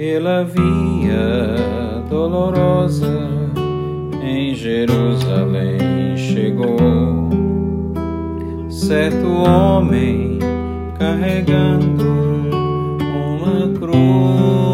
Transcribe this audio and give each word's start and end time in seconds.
pela 0.00 0.44
via 0.44 2.02
dolorosa 2.08 3.28
em 4.22 4.54
Jerusalém 4.54 6.16
chegou 6.16 7.28
certo 8.70 9.26
homem 9.42 10.38
carregando 10.98 12.08
uma 13.14 13.78
cruz. 13.78 14.69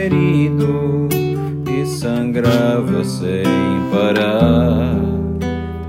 Ferido 0.00 1.08
e 1.70 1.84
sangrava 1.84 3.04
sem 3.04 3.44
parar, 3.92 4.96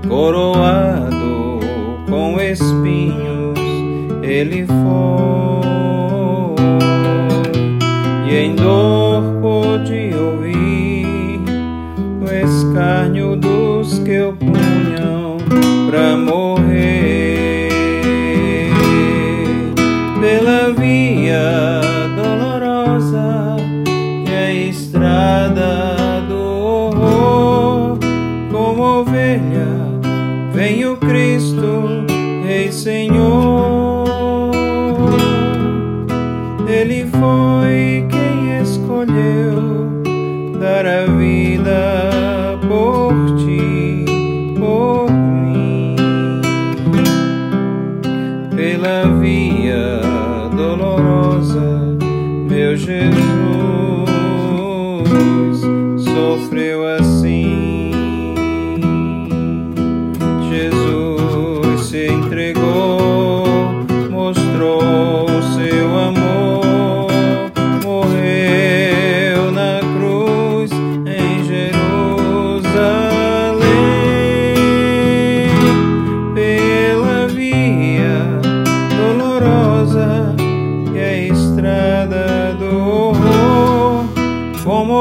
coroado 0.06 1.60
com 2.06 2.38
espinhos, 2.38 3.58
ele 4.22 4.66
foi. 4.66 4.82
E 8.30 8.36
em 8.36 8.54
dor 8.54 9.22
pôde 9.40 10.10
ouvir 10.14 11.40
o 12.20 12.26
escárnio 12.30 13.34
dos 13.34 13.98
que 14.00 14.20
o 14.20 14.34
punham 14.34 15.38
pra 15.88 16.18
morrer 16.18 16.41
meu 52.72 53.41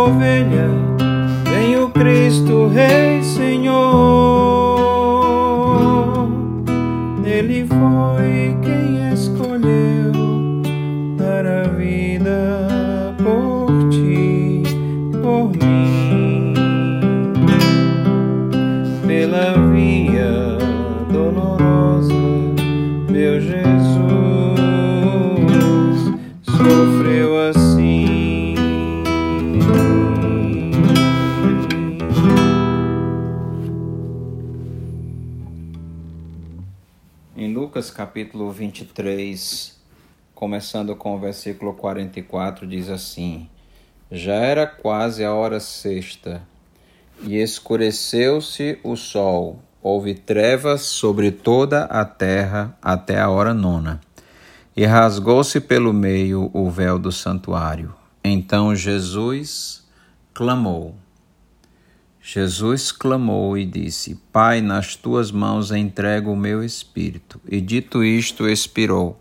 ovelha 0.02 0.68
vem 1.44 1.78
o 1.78 1.90
Cristo 1.90 2.68
Rei 2.68 3.24
Lucas 37.82 37.90
capítulo 37.90 38.52
23, 38.52 39.76
começando 40.36 40.96
com 40.96 41.16
o 41.16 41.20
versículo 41.20 41.74
44, 41.74 42.68
diz 42.68 42.88
assim: 42.90 43.50
Já 44.12 44.36
era 44.36 44.68
quase 44.68 45.26
a 45.26 45.34
hora 45.34 45.60
sexta, 45.60 46.44
e 47.24 47.38
escureceu-se 47.38 48.78
o 48.84 48.96
sol, 48.96 49.64
houve 49.82 50.14
trevas 50.14 50.82
sobre 50.82 51.32
toda 51.32 51.86
a 51.86 52.06
terra 52.06 52.78
até 52.80 53.20
a 53.20 53.32
hora 53.32 53.52
nona, 53.52 54.00
e 54.78 54.86
rasgou-se 54.86 55.60
pelo 55.60 55.92
meio 55.92 56.52
o 56.54 56.70
véu 56.70 57.00
do 57.00 57.12
santuário. 57.12 57.96
Então 58.24 58.76
Jesus 58.76 59.84
clamou. 60.36 60.94
Jesus 62.24 62.92
clamou 62.92 63.58
e 63.58 63.66
disse: 63.66 64.16
Pai, 64.32 64.62
nas 64.62 64.96
tuas 64.96 65.32
mãos 65.32 65.72
entrego 65.72 66.32
o 66.32 66.38
meu 66.38 66.64
espírito. 66.64 67.42
E 67.50 67.60
dito 67.60 68.04
isto, 68.04 68.48
expirou. 68.48 69.20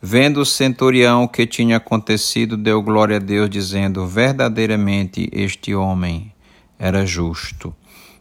Vendo 0.00 0.40
o 0.40 0.46
centurião 0.46 1.24
o 1.24 1.28
que 1.28 1.46
tinha 1.46 1.76
acontecido, 1.76 2.56
deu 2.56 2.82
glória 2.82 3.16
a 3.16 3.20
Deus, 3.20 3.50
dizendo: 3.50 4.06
Verdadeiramente 4.06 5.28
este 5.30 5.74
homem 5.74 6.32
era 6.78 7.04
justo. 7.04 7.74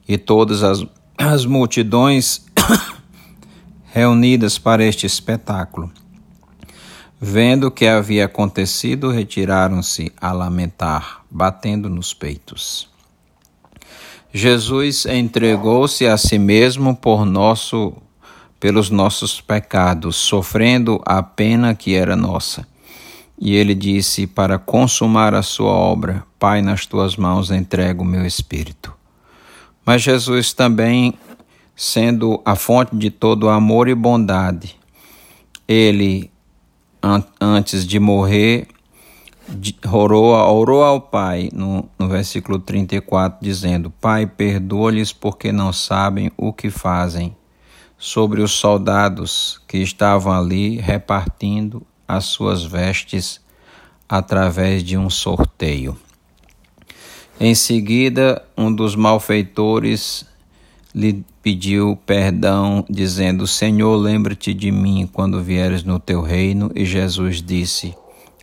E 0.06 0.18
todas 0.18 0.62
as, 0.62 0.86
as 1.18 1.46
multidões 1.46 2.46
reunidas 3.94 4.60
para 4.60 4.84
este 4.84 5.06
espetáculo, 5.06 5.90
vendo 7.20 7.68
o 7.68 7.72
que 7.72 7.88
havia 7.88 8.26
acontecido, 8.26 9.10
retiraram-se 9.10 10.12
a 10.20 10.34
lamentar, 10.34 11.24
batendo 11.32 11.90
nos 11.90 12.14
peitos. 12.14 12.91
Jesus 14.34 15.06
entregou-se 15.06 16.06
a 16.08 16.18
si 16.18 16.38
mesmo 16.38 16.96
por 16.96 17.26
nosso 17.26 17.94
pelos 18.62 18.92
nossos 18.92 19.42
pecados, 19.42 20.16
sofrendo 20.18 21.02
a 21.04 21.24
pena 21.24 21.74
que 21.74 21.96
era 21.96 22.16
nossa. 22.16 22.68
E 23.38 23.56
ele 23.56 23.74
disse: 23.74 24.28
Para 24.28 24.60
consumar 24.60 25.34
a 25.34 25.42
sua 25.42 25.72
obra, 25.72 26.24
Pai, 26.38 26.62
nas 26.62 26.86
tuas 26.86 27.18
mãos 27.18 27.50
entrego 27.50 28.04
o 28.04 28.06
meu 28.06 28.24
espírito. 28.24 28.94
Mas 29.84 30.04
Jesus 30.04 30.54
também, 30.54 31.16
sendo 31.76 32.40
a 32.46 32.56
fonte 32.56 32.96
de 32.96 33.10
todo 33.10 33.50
amor 33.50 33.88
e 33.88 33.96
bondade, 33.96 34.76
ele, 35.68 36.30
an 37.02 37.24
antes 37.42 37.86
de 37.86 38.00
morrer, 38.00 38.68
orou, 39.92 40.34
orou 40.34 40.84
ao 40.84 41.02
Pai, 41.02 41.50
no, 41.54 41.90
no 41.98 42.08
versículo 42.08 42.60
34, 42.60 43.40
dizendo: 43.42 43.90
Pai, 43.90 44.26
perdoa-lhes 44.26 45.12
porque 45.14 45.52
não 45.52 45.72
sabem 45.74 46.32
o 46.38 46.52
que 46.52 46.70
fazem. 46.70 47.36
Sobre 47.98 48.42
os 48.42 48.52
soldados 48.52 49.62
que 49.68 49.78
estavam 49.78 50.34
ali 50.34 50.78
repartindo 50.78 51.86
as 52.08 52.26
suas 52.26 52.64
vestes 52.64 53.40
através 54.10 54.84
de 54.84 54.98
um 54.98 55.10
sorteio. 55.10 55.96
Em 57.40 57.56
seguida, 57.56 58.44
um 58.58 58.74
dos 58.74 58.96
malfeitores 58.96 60.26
lhe 60.94 61.24
pediu 61.42 61.98
perdão, 62.06 62.86
dizendo: 62.90 63.48
Senhor, 63.48 63.96
lembra-te 63.96 64.54
de 64.54 64.72
mim 64.72 65.10
quando 65.12 65.42
vieres 65.42 65.84
no 65.84 66.00
teu 66.00 66.22
reino. 66.22 66.72
E 66.76 66.86
Jesus 66.86 67.42
disse: 67.42 67.96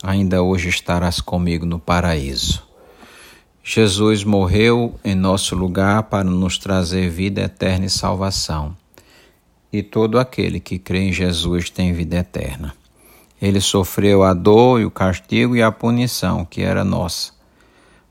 ainda 0.03 0.43
hoje 0.43 0.69
estarás 0.69 1.21
comigo 1.21 1.67
no 1.67 1.79
paraíso. 1.79 2.63
Jesus 3.63 4.25
morreu 4.25 4.99
em 5.05 5.15
nosso 5.15 5.55
lugar 5.55 6.05
para 6.05 6.25
nos 6.25 6.57
trazer 6.57 7.11
vida 7.11 7.43
eterna 7.43 7.87
e 7.87 7.91
salvação. 7.91 8.75
E 9.73 9.83
todo 9.83 10.19
aquele 10.19 10.59
que 10.59 10.79
crê 10.79 11.09
em 11.09 11.13
Jesus 11.13 11.69
tem 11.69 11.93
vida 11.93 12.17
eterna. 12.17 12.75
Ele 13.41 13.61
sofreu 13.61 14.23
a 14.23 14.33
dor 14.33 14.81
e 14.81 14.85
o 14.85 14.91
castigo 14.91 15.55
e 15.55 15.63
a 15.63 15.71
punição 15.71 16.45
que 16.45 16.63
era 16.63 16.83
nossa, 16.83 17.33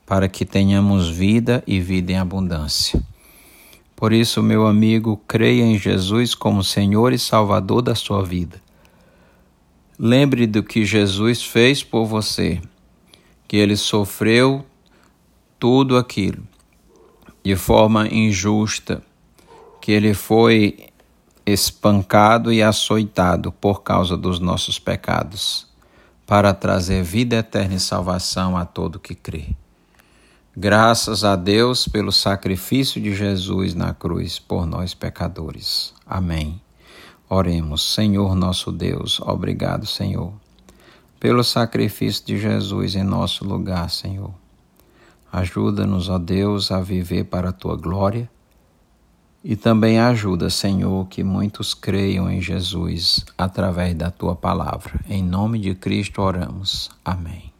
para 0.06 0.30
que 0.30 0.45
tenhamos 0.45 1.10
vida 1.10 1.63
e 1.66 1.80
vida 1.80 2.12
em 2.12 2.18
abundância. 2.18 3.01
Por 3.95 4.13
isso, 4.13 4.44
meu 4.44 4.68
amigo, 4.68 5.19
creia 5.28 5.63
em 5.63 5.78
Jesus 5.78 6.36
como 6.36 6.63
Senhor 6.63 7.12
e 7.12 7.18
Salvador 7.18 7.81
da 7.81 7.95
sua 7.95 8.24
vida 8.24 8.67
Lembre 10.00 10.46
do 10.46 10.62
que 10.62 10.86
Jesus 10.86 11.44
fez 11.44 11.84
por 11.84 12.06
você. 12.06 12.62
que 13.48 13.56
ele 13.56 13.78
sofreu 13.78 14.66
tudo 15.58 15.98
aquilo 15.98 16.44
de 17.44 17.56
forma 17.56 18.08
injusta, 18.10 19.02
que 19.80 19.92
ele 19.94 20.14
foi 20.14 20.88
espancado 21.46 22.52
e 22.52 22.62
açoitado 22.62 23.54
por 23.54 23.84
causa 23.84 24.18
dos 24.18 24.38
nossos 24.38 24.78
pecados, 24.78 25.66
para 26.26 26.54
trazer 26.54 27.04
vida 27.04 27.38
eterna 27.38 27.76
e 27.76 27.80
salvação 27.80 28.58
a 28.58 28.66
todo 28.66 29.00
que 29.00 29.16
crê. 29.16 29.56
Graças 30.56 31.24
a 31.24 31.38
Deus 31.38 31.88
pelo 31.88 32.12
sacrifício 32.12 33.02
de 33.02 33.16
Jesus 33.16 33.74
na 33.74 33.94
cruz 33.94 34.40
por 34.40 34.66
nós 34.66 34.94
pecadores. 34.94 35.94
Amém. 36.06 36.67
Oremos, 37.29 37.94
Senhor 37.94 38.35
nosso 38.35 38.71
Deus, 38.71 39.19
obrigado, 39.19 39.85
Senhor, 39.85 40.31
pelo 41.19 41.44
sacrifício 41.44 42.25
de 42.25 42.39
Jesus 42.39 42.95
em 42.95 43.03
nosso 43.03 43.44
lugar, 43.44 43.89
Senhor. 43.89 44.33
Ajuda-nos, 45.31 46.09
ó 46.09 46.18
Deus, 46.18 46.71
a 46.71 46.79
viver 46.79 47.25
para 47.25 47.50
a 47.50 47.53
tua 47.53 47.75
glória 47.75 48.29
e 49.44 49.56
também 49.56 50.00
ajuda, 50.00 50.50
Senhor, 50.50 51.07
que 51.07 51.24
muitos 51.24 51.74
creiam 51.74 52.29
em 52.29 52.41
Jesus 52.41 53.25
através 53.38 53.95
da 53.95 54.12
tua 54.12 54.35
palavra. 54.35 55.00
Em 55.07 55.24
nome 55.24 55.59
de 55.59 55.75
Cristo 55.75 56.21
oramos. 56.21 56.89
Amém. 57.03 57.56